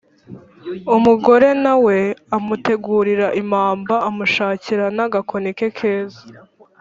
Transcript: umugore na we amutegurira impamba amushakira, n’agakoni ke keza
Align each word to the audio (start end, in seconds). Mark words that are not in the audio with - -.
umugore 0.97 1.47
na 1.63 1.73
we 1.85 1.97
amutegurira 2.35 3.27
impamba 3.41 3.95
amushakira, 4.09 4.85
n’agakoni 4.95 5.49
ke 5.57 5.67
keza 5.77 6.21